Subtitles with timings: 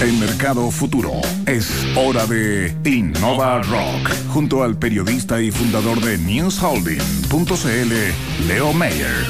[0.00, 1.12] en Mercado Futuro.
[1.46, 9.26] Es hora de Innova Rock, junto al periodista y fundador de NewsHolding.cl, Leo Mayer.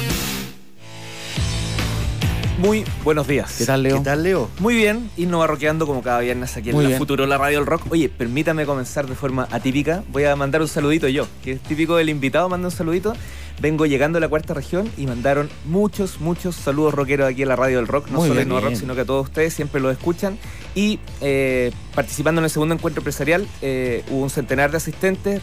[2.57, 3.55] Muy buenos días.
[3.57, 3.97] ¿Qué tal, Leo?
[3.97, 4.49] ¿Qué tal, Leo?
[4.59, 7.87] Muy bien, Innova Rockeando como cada viernes aquí en la Futuro, la Radio del Rock.
[7.89, 10.03] Oye, permítame comenzar de forma atípica.
[10.09, 13.13] Voy a mandar un saludito yo, que es típico del invitado, manda un saludito.
[13.61, 17.55] Vengo llegando a la cuarta región y mandaron muchos, muchos saludos rockeros aquí en la
[17.55, 18.09] Radio del Rock.
[18.09, 20.39] No solo en Innova Rock, sino que a todos ustedes siempre lo escuchan.
[20.73, 25.41] Y eh, participando en el segundo encuentro empresarial, eh, hubo un centenar de asistentes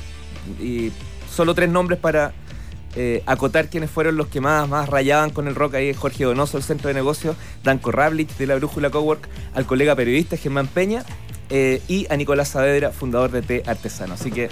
[0.61, 0.91] y
[1.33, 2.33] solo tres nombres para
[2.97, 5.75] eh, acotar quiénes fueron los que más, más rayaban con el rock.
[5.75, 9.95] Ahí Jorge Donoso, el centro de negocios, Danco Rablich de la Brújula Cowork, al colega
[9.95, 11.05] periodista Germán Peña
[11.51, 14.15] eh, y a Nicolás Saavedra, fundador de T Artesano.
[14.15, 14.49] Así que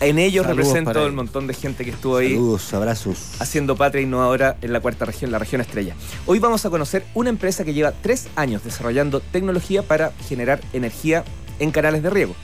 [0.00, 2.30] en ellos represento el montón de gente que estuvo ahí.
[2.30, 3.40] Saludos, abrazos.
[3.40, 5.94] Haciendo patria innovadora en la cuarta región, la región estrella.
[6.26, 11.24] Hoy vamos a conocer una empresa que lleva tres años desarrollando tecnología para generar energía
[11.58, 12.34] en canales de riego,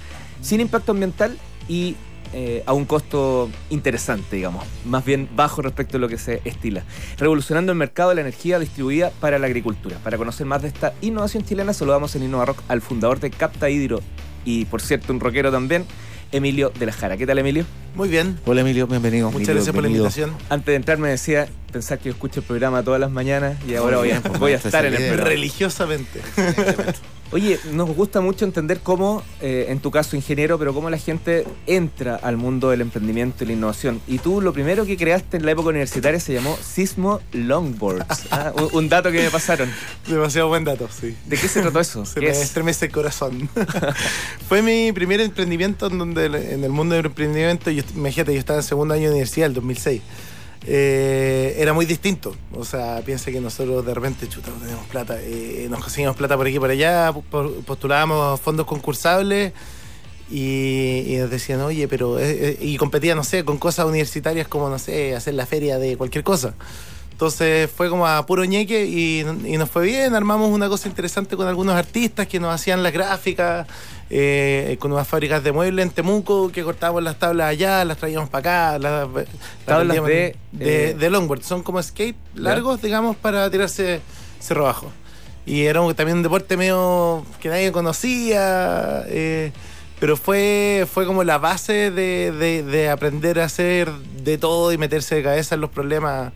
[0.41, 1.37] sin impacto ambiental
[1.69, 1.97] y
[2.33, 6.85] eh, a un costo interesante, digamos, más bien bajo respecto a lo que se estila,
[7.19, 9.99] revolucionando el mercado de la energía distribuida para la agricultura.
[10.05, 13.69] Para conocer más de esta innovación chilena, saludamos en Innova Rock al fundador de Capta
[13.69, 14.01] Hidro
[14.45, 15.85] y, por cierto, un rockero también,
[16.33, 17.17] Emilio de la Jara.
[17.17, 17.65] ¿Qué tal, Emilio?
[17.95, 18.39] Muy bien.
[18.47, 19.31] Hola, Emilio, bienvenido.
[19.31, 20.33] Muchas gracias por la invitación.
[20.49, 23.75] Antes de entrar me decía, pensar que yo escucho el programa todas las mañanas y
[23.75, 25.19] ahora voy a, voy a estar en el.
[25.19, 26.21] Religiosamente.
[27.33, 31.47] Oye, nos gusta mucho entender cómo, eh, en tu caso ingeniero, pero cómo la gente
[31.69, 34.01] entra al mundo del emprendimiento y la innovación.
[34.09, 38.27] Y tú lo primero que creaste en la época universitaria se llamó Sismo Longboards.
[38.33, 38.53] ¿ah?
[38.73, 39.71] un, dato que me pasaron.
[40.09, 41.15] Demasiado buen dato, sí.
[41.27, 42.05] ¿De qué se trató eso?
[42.05, 43.49] Se me estremece el corazón.
[44.49, 48.59] Fue mi primer emprendimiento en donde en el mundo del emprendimiento, yo, imagínate, yo estaba
[48.59, 50.03] en segundo año de universidad, el 2006.
[50.67, 52.35] Eh, era muy distinto.
[52.53, 56.37] O sea, piensa que nosotros de repente, chuta, no tenemos plata, eh, nos conseguimos plata
[56.37, 57.13] por aquí y por allá,
[57.67, 59.53] postulábamos fondos concursables
[60.31, 62.19] y, nos decían, oye, pero.
[62.19, 65.97] Eh, y competían, no sé, con cosas universitarias como, no sé, hacer la feria de
[65.97, 66.55] cualquier cosa.
[67.21, 69.25] Entonces fue como a puro ñeque y,
[69.59, 70.15] nos fue bien.
[70.15, 73.67] Armamos una cosa interesante con algunos artistas que nos hacían las gráficas,
[74.09, 78.31] eh, con unas fábricas de muebles en Temuco que cortábamos las tablas allá, las traíamos
[78.31, 78.79] para acá.
[78.79, 79.27] Las,
[79.67, 81.43] tablas de, eh, de, longboard.
[81.43, 84.01] Son como skate largos, digamos, para tirarse
[84.39, 84.91] cerro abajo.
[85.45, 89.05] Y era también un deporte medio que nadie conocía.
[89.09, 89.53] Eh,
[90.01, 92.33] pero fue, fue como la base de,
[92.63, 96.33] de aprender a hacer de todo y meterse de cabeza en los problemas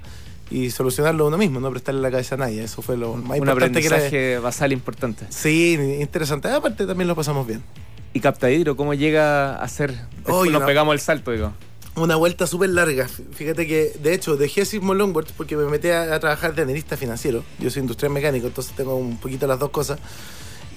[0.54, 2.62] y solucionarlo uno mismo, no prestarle la cabeza a nadie.
[2.62, 5.26] Eso fue lo más Un aprendizaje que basal importante.
[5.30, 6.48] Sí, interesante.
[6.48, 7.60] Aparte también lo pasamos bien.
[8.12, 9.98] ¿Y Capta Hidro cómo llega a ser?
[10.26, 11.52] Hoy nos pegamos el salto, digo.
[11.96, 13.08] Una vuelta súper larga.
[13.08, 17.42] Fíjate que, de hecho, dejé Sismo Longboard porque me metí a, trabajar de analista financiero.
[17.58, 19.98] Yo soy industrial mecánico, entonces tengo un poquito las dos cosas.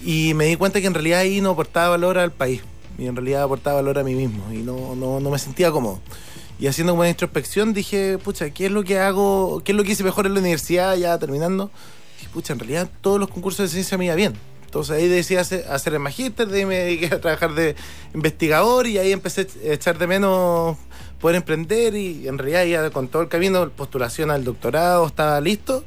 [0.03, 2.61] Y me di cuenta que en realidad ahí no aportaba valor al país.
[2.97, 4.51] Y en realidad aportaba valor a mí mismo.
[4.51, 6.01] Y no, no, no me sentía cómodo.
[6.59, 9.61] Y haciendo una introspección dije, pucha, ¿qué es lo que hago?
[9.63, 11.69] ¿Qué es lo que hice mejor en la universidad ya terminando?
[12.17, 14.33] Dije, pucha, en realidad todos los concursos de ciencia me iba bien.
[14.65, 17.75] Entonces ahí decidí hacer, el magíster, de me dediqué a trabajar de
[18.13, 20.77] investigador y ahí empecé a echar de menos
[21.21, 25.85] poder emprender y en realidad ya con todo el camino, postulación al doctorado, estaba listo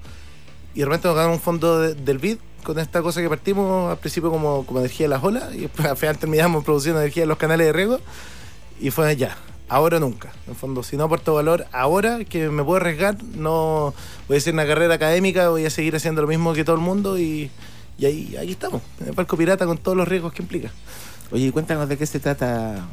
[0.75, 3.99] y de repente nos ganamos un fondo del BID con esta cosa que partimos al
[3.99, 7.27] principio como, como energía de las olas y después al final terminamos produciendo energía de
[7.27, 8.01] los canales de riego
[8.81, 9.37] y fue allá
[9.71, 10.33] ahora o nunca.
[10.47, 13.95] En fondo, si no aporto valor ahora, que me puedo arriesgar, no
[14.29, 16.83] voy a hacer una carrera académica, voy a seguir haciendo lo mismo que todo el
[16.83, 17.51] mundo y,
[18.03, 20.71] ahí, ahí estamos, en el barco pirata con todos los riesgos que implica.
[21.31, 22.85] Oye, cuéntanos de qué se trata.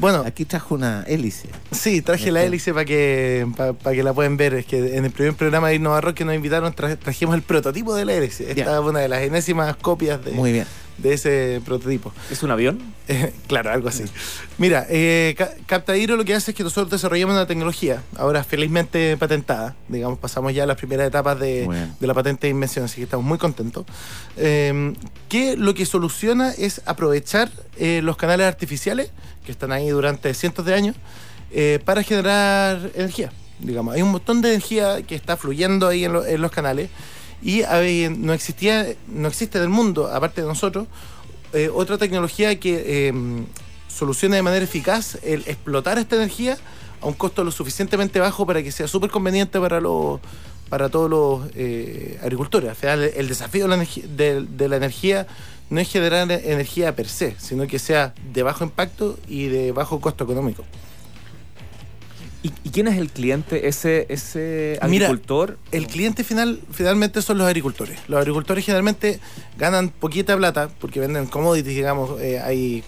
[0.00, 1.50] Bueno, aquí trajo una hélice.
[1.70, 4.54] Sí, traje la hélice para que para que la puedan ver.
[4.54, 7.94] Es que en el primer programa de Innova Rock que nos invitaron trajimos el prototipo
[7.94, 8.50] de la hélice.
[8.50, 10.66] Esta es una de las enésimas copias de, Muy bien
[10.98, 12.12] de ese prototipo.
[12.30, 12.80] ¿Es un avión?
[13.08, 14.04] Eh, claro, algo así.
[14.58, 15.34] Mira, eh,
[15.66, 20.54] Captadiro lo que hace es que nosotros desarrollamos una tecnología, ahora felizmente patentada, digamos, pasamos
[20.54, 21.68] ya a las primeras etapas de,
[22.00, 23.86] la patente de invención, así que estamos muy contentos,
[24.36, 24.94] eh,
[25.28, 29.10] que lo que soluciona es aprovechar eh, los canales artificiales,
[29.44, 30.96] que están ahí durante cientos de años,
[31.84, 33.30] para generar energía.
[33.58, 36.88] Digamos, hay un montón de energía que está fluyendo ahí en los canales
[37.42, 37.62] y
[38.08, 40.86] no existía, no existe en el mundo, aparte de nosotros,
[41.52, 43.44] eh, otra tecnología que em,
[43.88, 46.56] solucione de manera eficaz el explotar esta energía
[47.00, 50.20] a un costo lo suficientemente bajo para que sea súper conveniente para los
[50.70, 52.70] para todos los eh, agricultores.
[52.70, 53.86] Al final, el desafío de la,
[54.16, 55.26] de, de la, energía
[55.68, 60.00] no es generar energía per se, sino que sea de bajo impacto y de bajo
[60.00, 60.64] costo económico.
[62.42, 63.68] ¿Y, quién es el cliente?
[63.68, 65.58] ¿Ese, ese agricultor?
[65.70, 67.98] el cliente final finalmente son los agricultores.
[68.08, 69.20] Los agricultores generalmente
[69.58, 72.82] ganan poquita plata porque venden commodities, digamos, eh, hay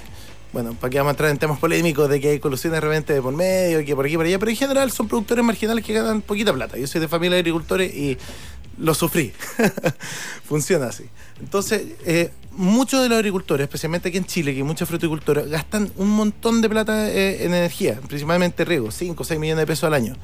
[0.52, 3.12] bueno, para que vamos a entrar en temas polémicos de que hay colusiones de repente
[3.12, 5.84] de por medio, y que por aquí por allá, pero en general son productores marginales
[5.84, 6.78] que ganan poquita plata.
[6.78, 8.16] Yo soy de familia de agricultores y
[8.78, 9.32] lo sufrí.
[10.44, 11.04] Funciona así.
[11.40, 15.90] Entonces, eh, muchos de los agricultores, especialmente aquí en Chile, que hay mucha fruticultura, gastan
[15.96, 19.84] un montón de plata eh, en energía, principalmente riego, 5 o 6 millones de pesos
[19.84, 20.14] al año.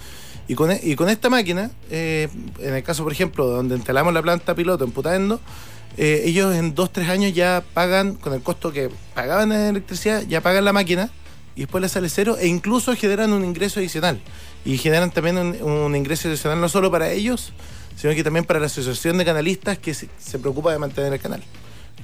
[0.49, 2.29] Y con, e, y con esta máquina, eh,
[2.59, 5.41] en el caso, por ejemplo, donde instalamos la planta piloto en Putaendo,
[5.97, 10.65] ellos en 2-3 años ya pagan, con el costo que pagaban en electricidad, ya pagan
[10.65, 11.11] la máquina
[11.57, 14.21] y después les sale cero e incluso generan un ingreso adicional.
[14.65, 17.53] Y generan también un, un ingreso adicional no solo para ellos,
[18.01, 21.43] sino que también para la Asociación de Canalistas que se, preocupa de mantener el canal.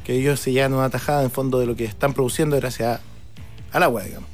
[0.04, 3.00] Que ellos se llevan una tajada en fondo de lo que están produciendo gracias
[3.72, 4.28] al agua, digamos.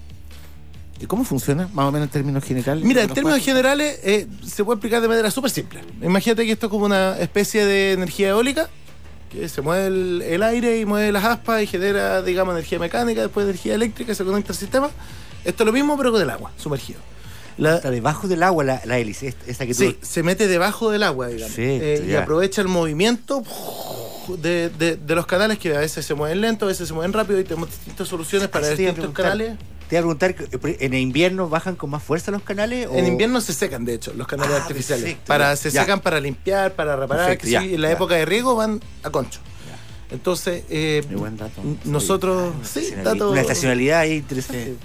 [1.01, 2.85] ¿Y cómo funciona, más o menos en términos generales?
[2.85, 5.81] Mira, en términos generales eh, se puede explicar de manera súper simple.
[6.01, 8.71] Imagínate que esto es como una especie de energía eólica,
[9.29, 9.87] que se mueve
[10.33, 14.25] el, aire y mueve las aspas y genera, digamos, energía mecánica, después energía eléctrica, se
[14.25, 14.91] conecta al sistema.
[15.45, 17.01] Esto es lo mismo, pero con el agua, sumergido.
[17.59, 21.59] Está debajo del agua la, hélice, esta que Sí, se mete debajo del agua, digamos.
[21.59, 23.43] Eh, y aprovecha el movimiento
[24.39, 27.45] de, los canales que a veces se mueven lento, a veces se mueven rápido y
[27.45, 29.57] tenemos distintas soluciones para distintos canales.
[29.89, 30.35] Te voy a preguntar,
[30.81, 32.89] ¿en invierno bajan con más fuerza los canales?
[32.95, 35.17] En invierno se secan, de hecho, los canales ah, artificiales.
[35.27, 37.39] para, se secan para limpiar, para reparar.
[37.43, 39.41] en la época de riego van a concho.
[40.11, 41.03] Entonces, eh,
[41.85, 42.55] nosotros.
[42.63, 44.65] Sí, Una estacionalidad ahí interesante.
[44.65, 44.77] Sí,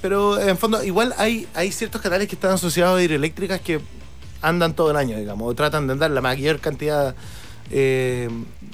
[0.00, 3.80] pero en fondo, igual hay, hay ciertos canales que están asociados a hidroeléctricas que
[4.42, 7.14] andan todo el año, digamos, o tratan de andar la mayor cantidad
[7.70, 8.28] eh,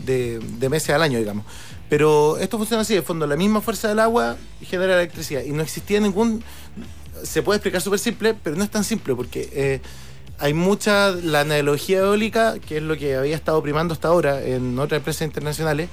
[0.04, 1.44] de, meses al año, digamos.
[1.88, 5.62] Pero esto funciona así, en fondo, la misma fuerza del agua genera electricidad y no
[5.62, 6.42] existía ningún...
[7.22, 9.80] Se puede explicar súper simple, pero no es tan simple porque eh,
[10.38, 11.10] hay mucha...
[11.10, 15.22] La analogía eólica, que es lo que había estado primando hasta ahora en otras empresas
[15.22, 15.88] internacionales,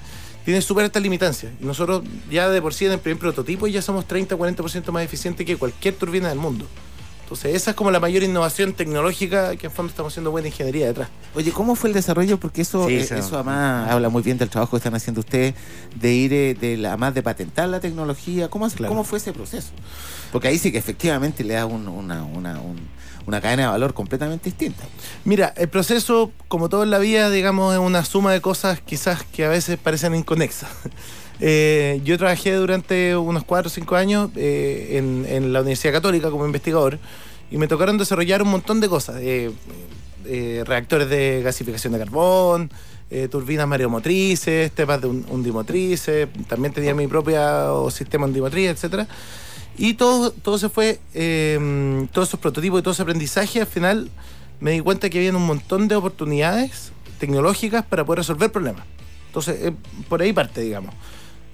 [0.45, 1.51] tiene súper altas limitancias.
[1.61, 5.45] Y nosotros ya de por sí en el primer prototipo ya somos 30-40% más eficientes
[5.45, 6.65] que cualquier turbina del mundo.
[7.23, 10.87] Entonces esa es como la mayor innovación tecnológica que en fondo estamos haciendo buena ingeniería
[10.87, 11.09] detrás.
[11.33, 12.37] Oye, ¿cómo fue el desarrollo?
[12.37, 15.55] Porque eso, eh, eso además habla muy bien del trabajo que están haciendo ustedes
[15.95, 18.49] de ir, eh, de la, además de patentar la tecnología.
[18.49, 19.69] ¿Cómo, ¿Cómo fue ese proceso?
[20.31, 22.77] Porque ahí sí que efectivamente le da un, una, una, un
[23.25, 24.83] una cadena de valor completamente distinta.
[25.25, 29.23] Mira, el proceso, como todo en la vida, digamos, es una suma de cosas quizás
[29.23, 30.69] que a veces parecen inconexas.
[31.45, 36.45] Eh, yo trabajé durante unos 4 o 5 años eh, en, la Universidad Católica como
[36.45, 36.99] investigador
[37.51, 39.17] y me tocaron desarrollar un montón de cosas.
[39.19, 39.51] Eh,
[40.65, 42.71] reactores de gasificación de carbón,
[43.29, 49.07] turbinas mareomotrices, temas de undimotrices, también tenía mi propio sistema undimotriz, etcétera.
[49.77, 54.09] Y todo, todo se fue, em, todos esos prototipos y todo ese aprendizaje, al final
[54.59, 58.85] me di cuenta que había un montón de oportunidades tecnológicas para poder resolver problemas.
[59.27, 59.73] Entonces, eh,
[60.07, 60.93] por ahí parte, digamos.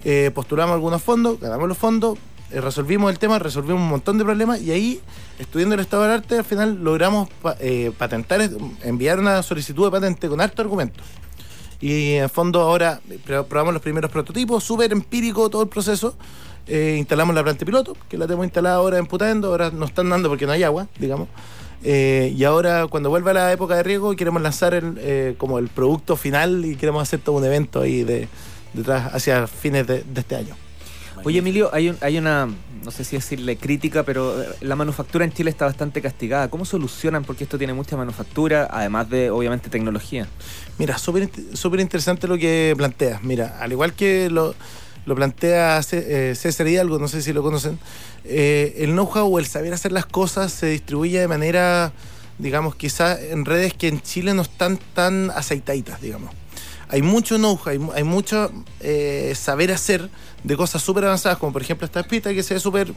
[0.03, 2.17] Eh, postulamos algunos fondos, ganamos los fondos,
[2.51, 5.01] eh, resolvimos el tema, resolvimos un montón de problemas y ahí,
[5.39, 7.29] estudiando el estado del arte, al final logramos
[7.97, 8.49] patentar,
[8.83, 11.01] enviar una solicitud de patente con alto argumento.
[11.79, 16.15] Y en fondo ahora probamos los primeros prototipos, súper empírico todo el proceso.
[16.67, 20.09] Eh, instalamos la planta piloto, que la tenemos instalada ahora en Putando, ahora nos están
[20.09, 21.27] dando porque no hay agua, digamos.
[21.83, 25.69] Eh, y ahora, cuando vuelva la época de riego, queremos lanzar el, eh, como el
[25.69, 28.27] producto final y queremos hacer todo un evento ahí de,
[28.73, 30.55] detrás hacia fines de, este año.
[31.23, 32.47] Oye, Emilio, hay, hay una,
[32.83, 36.49] no sé si decirle crítica, pero la manufactura en Chile está bastante castigada.
[36.49, 37.25] ¿Cómo solucionan?
[37.25, 40.27] Porque esto tiene mucha manufactura, además de, obviamente, tecnología.
[40.77, 43.21] Mira, súper interesante lo que planteas.
[43.21, 44.55] Mira, al igual que lo
[45.09, 47.79] lo plantea eh, César Hidalgo, no sé si lo conocen,
[48.25, 51.91] eh, el know-how o el saber hacer las cosas se distribuye de manera,
[52.37, 56.31] digamos, quizá en redes que en Chile no están tan aceitaditas, digamos.
[56.89, 58.51] Hay mucho know-how, hay, mucho
[58.81, 60.11] eh, saber hacer
[60.43, 62.93] de cosas súper avanzadas, como por ejemplo esta espita que se ve súper,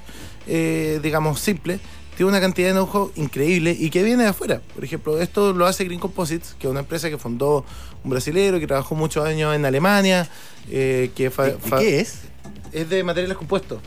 [1.03, 1.81] digamos, simple,
[2.23, 4.61] tiene una cantidad de know-how increíble y que viene de afuera.
[4.75, 7.65] Por ejemplo, esto lo hace Green Composites, que es una empresa que fundó
[8.05, 10.29] un brasilero que trabajó muchos años en Alemania.
[10.71, 11.33] Eh, que
[11.79, 12.21] qué es?
[12.71, 13.81] Es de materiales compuestos.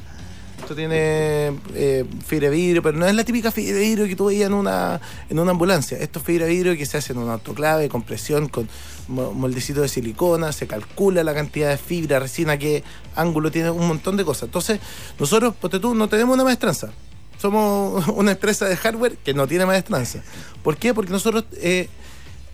[0.60, 4.18] Esto tiene eh, fibra de vidrio, pero no es la típica fibra de vidrio que
[4.18, 5.00] tú veías en una,
[5.30, 5.98] en una ambulancia.
[5.98, 8.68] Esto es fibra de vidrio que se hace en un autoclave, con presión, con
[9.08, 12.84] moldecito de silicona, se calcula la cantidad de fibra, resina, qué
[13.16, 14.44] ángulo tiene, un montón de cosas.
[14.44, 14.82] Entonces,
[15.18, 16.92] nosotros, ponte tú, no tenemos una maestranza
[17.38, 20.24] somos una empresa de hardware que no tiene maestranza.
[20.64, 20.94] ¿Por qué?
[20.94, 21.90] Porque nosotros eh,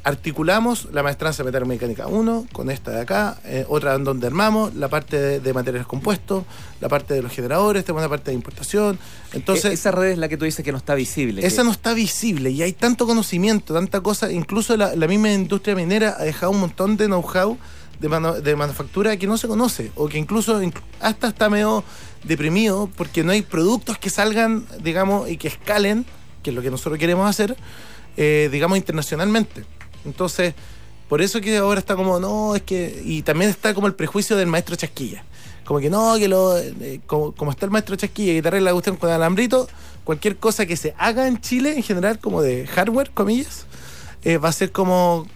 [0.04, 4.74] articulamos la maestranza de mecánica 1 con esta de acá, eh, otra en donde armamos
[4.76, 6.44] la parte de, materiales compuestos,
[6.80, 8.98] la parte de los generadores, tenemos una parte de importación.
[9.34, 11.46] Entonces, e-, esa red es la que tú dices que no está visible.
[11.46, 16.16] Esa no está visible y hay tanto conocimiento, tanta cosa, incluso la, misma industria minera
[16.18, 17.58] ha dejado un montón de know-how
[18.00, 20.60] de, de manufactura que no se conoce o que incluso
[21.00, 21.84] hasta está medio
[22.24, 26.06] deprimido porque no hay productos que salgan, digamos, y que escalen,
[26.44, 27.56] que es lo que nosotros queremos hacer,
[28.18, 29.64] eh, digamos, internacionalmente.
[30.06, 30.54] Entonces,
[31.12, 33.02] por eso que ahora está como, no, es que.
[33.04, 35.24] Y también está como el prejuicio del maestro Chasquilla.
[35.66, 36.58] Como que no, que lo.
[36.58, 39.68] Eh, como, está el maestro Chasquilla y te arregla la cuestión con alambrito,
[40.04, 43.66] cualquier cosa que se haga en Chile, en general, como de hardware, comillas,
[44.24, 45.28] eh, va a ser como,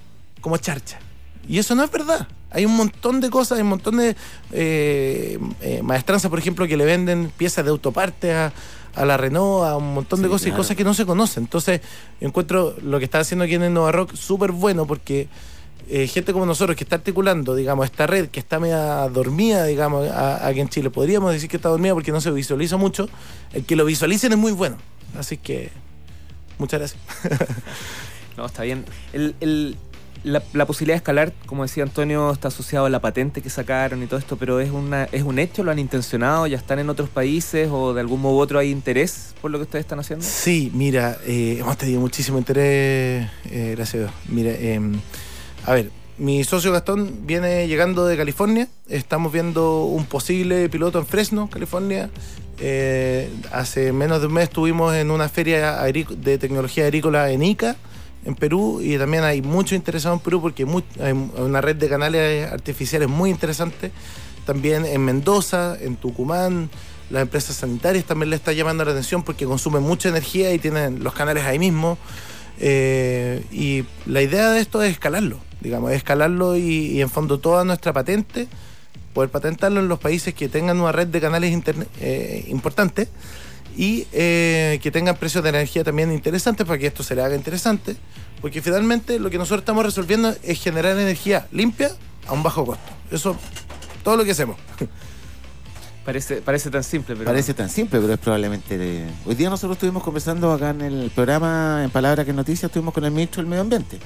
[0.42, 1.00] como charcha.
[1.48, 2.28] Y eso no es verdad.
[2.56, 4.16] Hay un montón de cosas, hay un montón de
[4.54, 5.38] eh,
[5.84, 8.54] maestranzas, por ejemplo, que le venden piezas de autoparte a,
[8.96, 11.44] a la Renault, a un montón de cosas y cosas que no se conocen.
[11.44, 11.82] Entonces,
[12.22, 15.28] encuentro lo que está haciendo aquí en el Nova Rock súper bueno porque
[15.90, 20.10] eh, gente como nosotros que está articulando, digamos, esta red que está media dormida, digamos,
[20.10, 23.10] aquí en Chile, podríamos decir que está dormida porque no se visualiza mucho.
[23.54, 24.78] El que lo visualicen es muy bueno.
[25.18, 25.72] Así que,
[26.58, 27.02] muchas gracias.
[28.38, 28.86] no, está bien.
[29.14, 29.78] el,
[30.24, 34.08] la, posibilidad de escalar, como decía Antonio, está asociado a la patente que sacaron y
[34.08, 37.10] todo esto, pero es una es un hecho, lo han intencionado, ya están en otros
[37.10, 40.26] países o de algún modo u otro hay interés por lo que ustedes están haciendo.
[40.26, 44.12] Sí, mira, eh, hemos tenido muchísimo interés, eh, gracias a Dios.
[44.28, 45.00] Mira, em,
[45.66, 51.06] a ver, mi socio Gastón viene llegando de California, estamos viendo un posible piloto en
[51.06, 52.10] Fresno, California.
[52.58, 57.76] Eh, hace menos de un mes estuvimos en una feria de tecnología agrícola en ICA
[58.26, 60.66] en Perú y también hay mucho interesado en Perú porque
[61.00, 63.92] hay una red de canales artificiales muy interesante.
[64.46, 66.70] También en Mendoza, en Tucumán,
[67.10, 71.04] las empresas sanitarias también le está llamando la atención porque consumen mucha energía y tienen
[71.04, 71.98] los canales ahí mismo.
[72.60, 77.94] Eh, y la idea de esto es escalarlo, digamos, escalarlo y, en fondo toda nuestra
[77.94, 78.48] patente,
[79.14, 81.54] poder patentarlo en los países que tengan una red de canales
[82.00, 83.08] eh, importante
[83.76, 87.36] y eh, que tengan precios de energía también interesantes para que esto se le haga
[87.36, 87.96] interesante,
[88.42, 91.92] porque finalmente lo que nosotros estamos resolviendo es generar energía limpia
[92.28, 92.92] a un bajo costo.
[93.12, 93.38] Eso,
[94.04, 94.58] todo lo que hacemos.
[96.06, 97.26] Parece, parece tan simple, pero.
[97.26, 99.06] Parece tan simple, pero es probablemente.
[99.26, 103.04] Hoy día nosotros estuvimos conversando acá en el programa En Palabras que Noticias, estuvimos con
[103.06, 103.98] el ministro del Medio Ambiente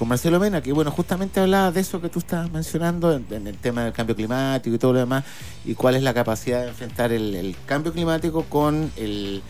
[0.00, 3.58] con Marcelo Mena, que bueno, justamente hablaba de eso que tú estás mencionando, en, el
[3.58, 5.24] tema del cambio climático y todo lo demás,
[5.62, 9.42] y cuál es la capacidad de enfrentar el cambio climático con el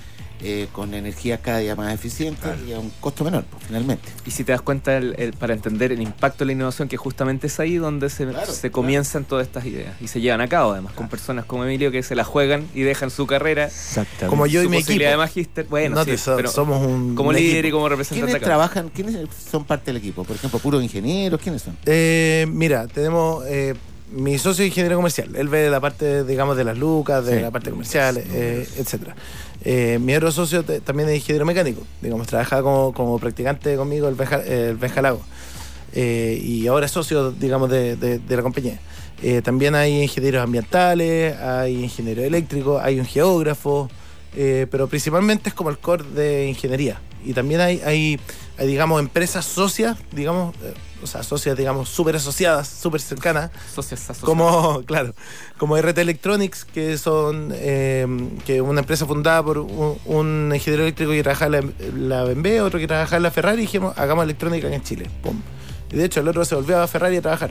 [0.42, 4.08] eh, con energías cada día más eficientes y a un costo menor, pues, finalmente.
[4.26, 7.48] Y si te das cuenta, el, para entender el impacto de la innovación, que justamente
[7.48, 10.92] es ahí donde se, se comienzan todas estas ideas y se llevan a cabo, además,
[10.94, 13.70] con personas como Emilio que se la juegan y dejan su carrera.
[14.28, 15.04] Como yo y mi equipo.
[15.04, 15.66] de magíster.
[15.66, 17.14] Bueno, sí, pero somos un.
[17.14, 18.32] Como líder y como representante.
[18.32, 18.88] ¿Quiénes trabajan?
[18.90, 19.16] ¿Quiénes
[19.50, 20.24] son parte del equipo?
[20.24, 21.76] Por ejemplo, puros ingenieros, ¿quiénes son?
[21.86, 23.44] Eh, mira, tenemos.
[23.46, 23.74] Eh,
[24.12, 25.34] mi socio es ingeniero comercial.
[25.36, 29.14] Él ve la parte, digamos, de las lucas, de la parte comercial, eh, etcétera.
[29.62, 35.02] Eh, mi otro socio también es ingeniero mecánico, digamos, trabaja como, practicante conmigo el Benja,
[35.02, 35.20] Lago.
[35.92, 38.80] Eh, y ahora es socio, digamos, de, la compañía.
[39.22, 43.90] Eh, también hay ingenieros ambientales, hay ingenieros eléctricos, hay un geógrafo,
[44.34, 47.00] pero principalmente es como el core de ingeniería.
[47.22, 48.18] Y también hay, hay,
[48.56, 50.54] hay digamos, empresas socias, digamos,
[51.02, 53.50] o sea, socias, digamos, súper asociadas, súper cercanas.
[53.74, 54.24] Socias asociadas.
[54.24, 55.14] Como, claro,
[55.58, 58.06] como RT Electronics, que son eh,
[58.46, 62.86] que una empresa fundada por un, ingeniero eléctrico que trabaja en la, BMW, otro que
[62.86, 65.10] trabaja en la Ferrari, y dijimos, hagamos electrónica en Chile.
[65.22, 65.40] Pum.
[65.92, 67.50] Y de hecho, el otro se volvió a Ferrari a trabajar.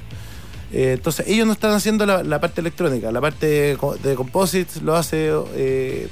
[0.72, 5.32] Eh, entonces, ellos no están haciendo la, parte electrónica, la parte de composites lo hace
[5.56, 6.08] eh,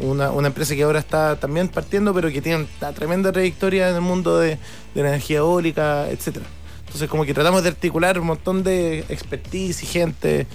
[0.00, 4.02] una, empresa que ahora está también partiendo, pero que tiene una tremenda trayectoria en el
[4.02, 4.58] mundo de,
[4.94, 6.44] de la energía eólica, etcétera.
[6.86, 10.46] Entonces como que tratamos de articular un montón de expertise y gente.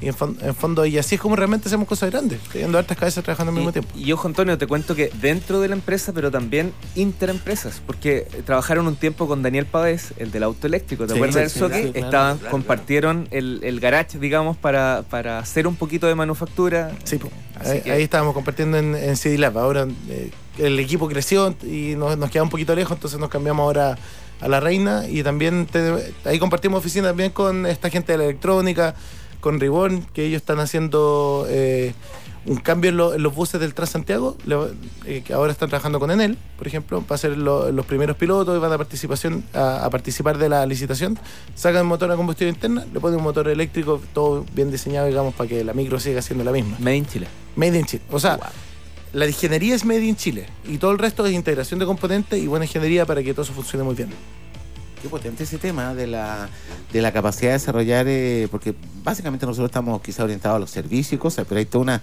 [0.00, 0.14] Y en,
[0.54, 3.72] fondo, y así es como realmente hacemos cosas grandes, teniendo hartas cabezas trabajando al mismo
[3.72, 3.90] tiempo.
[3.96, 8.86] Y ojo, Antonio, te cuento que dentro de la empresa, pero también interempresas, porque trabajaron
[8.86, 11.66] un tiempo con Daniel Pávez, el del auto eléctrico, ¿te acuerdas de eso?
[11.66, 16.92] Estaban, compartieron El, el, garage, digamos, para, para hacer un poquito de manufactura.
[17.02, 17.18] Sí,
[17.64, 19.58] ahí, estábamos compartiendo en, en CD Lab.
[19.58, 23.64] Ahora eh, el equipo creció y nos, nos queda un poquito lejos, entonces nos cambiamos
[23.64, 23.98] ahora
[24.40, 25.66] a la reina y también
[26.24, 28.94] ahí compartimos oficina también con esta gente de la electrónica,
[29.40, 31.94] con Ribón, que ellos están haciendo eh,
[32.46, 34.36] un cambio en, los buses del Transantiago,
[35.06, 38.60] eh, que ahora están trabajando con Enel, por ejemplo, para ser los primeros pilotos y
[38.60, 41.18] van a, participación, a, participar de la licitación,
[41.54, 45.48] sacan motor a combustión interna, le ponen un motor eléctrico, todo bien diseñado, digamos, para
[45.48, 46.76] que la micro siga siendo la misma.
[46.78, 47.28] Made in Chile.
[47.56, 48.02] Made in Chile.
[48.10, 48.38] O sea,
[49.12, 52.46] la ingeniería es Made in Chile y todo el resto es integración de componentes y
[52.46, 54.10] buena ingeniería para que todo eso funcione muy bien.
[55.02, 56.48] Qué potente ese tema de la,
[56.92, 58.74] de la capacidad de desarrollar, eh, porque
[59.04, 62.02] básicamente nosotros estamos quizá orientados a los servicios y cosas, pero hay toda una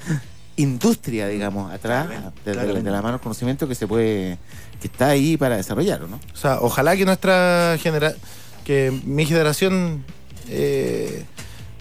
[0.56, 2.08] industria, digamos, atrás,
[2.46, 4.38] de, la mano del conocimiento que se puede,
[4.80, 6.20] que está ahí para desarrollar, ¿no?
[6.34, 8.22] O sea, ojalá que nuestra generación,
[8.64, 10.06] que mi generación,
[10.48, 11.26] eh,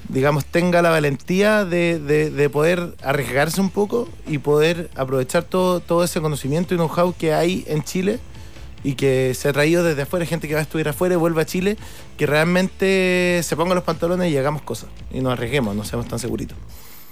[0.08, 6.04] digamos, tenga la valentía de, de, poder arriesgarse un poco y poder aprovechar todo, todo
[6.04, 8.20] ese conocimiento y know-how que hay en Chile
[8.82, 11.40] y que se ha traído desde afuera, gente que va a estudiar afuera y vuelve
[11.40, 11.78] a Chile,
[12.18, 16.18] que realmente se pongan los pantalones y hagamos cosas y nos arriesguemos, no seamos tan
[16.18, 16.58] seguritos.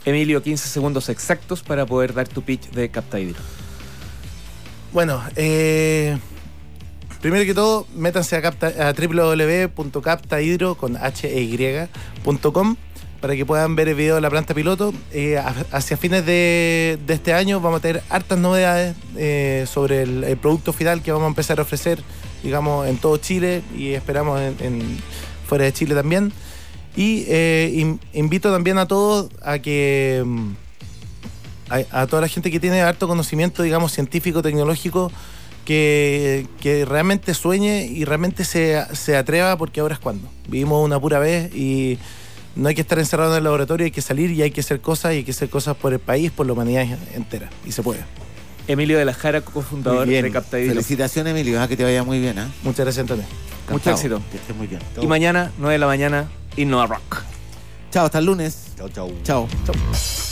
[0.05, 3.41] Emilio, 15 segundos exactos para poder dar tu pitch de Captaidro.
[4.93, 6.19] Bueno, eh,
[7.23, 11.89] primero que todo, métanse a, a www.captahidro con h e
[13.23, 14.93] para que puedan ver el video de la planta piloto.
[15.13, 20.73] Eh, hacia fines de, este año vamos a tener hartas novedades eh, sobre el, producto
[20.73, 22.03] final que vamos a empezar a ofrecer,
[22.43, 24.99] digamos, en todo Chile y esperamos en,
[25.47, 26.33] fuera de Chile también.
[26.97, 30.51] Y eh, invito también a todos a que mm,
[31.93, 35.13] a, toda la gente que tiene harto conocimiento, digamos, científico, tecnológico,
[35.65, 36.47] que,
[36.89, 40.29] realmente sueñe y realmente se, se atreva porque ahora es cuando.
[40.49, 41.99] Vivimos una pura vez y
[42.57, 44.81] no hay que estar encerrado en el laboratorio, hay que salir y hay que hacer
[44.81, 47.51] cosas y hay que hacer cosas por el país, por la humanidad entera.
[47.65, 48.01] Y se puede.
[48.69, 50.71] Emilio de la Jara, cofundador de Captavideo.
[50.71, 52.39] Felicitaciones, Emilio, ah, que te vaya muy bien.
[52.39, 52.47] ¿eh?
[52.63, 53.25] Muchas gracias, Antonio.
[53.71, 54.21] Mucho éxito.
[54.31, 54.81] Que estés muy bien.
[55.01, 57.23] Y mañana, 9 de la mañana, Innova Rock.
[57.91, 58.73] Chao, hasta el lunes.
[58.77, 59.11] Chao, chao.
[59.23, 59.49] Chao.
[59.67, 60.32] Chao.